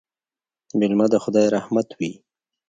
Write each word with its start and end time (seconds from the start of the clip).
مېلمه 0.79 1.05
د 1.13 1.15
خدای 1.23 1.45
رحمت 1.55 1.87
وي 1.97 2.11